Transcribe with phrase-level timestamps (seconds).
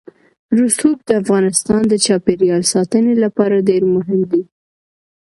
[0.59, 4.43] رسوب د افغانستان د چاپیریال ساتنې لپاره ډېر مهم دي.